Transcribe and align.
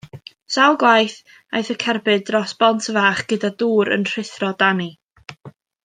Sawl 0.53 0.77
gwaith 0.83 1.17
aeth 1.59 1.69
y 1.73 1.75
cerbyd 1.83 2.25
dros 2.31 2.55
bont 2.63 2.89
fach 2.97 3.21
gyda 3.35 3.53
dŵr 3.63 3.93
yn 3.99 4.07
rhuthro 4.15 4.51
dani. 4.65 4.91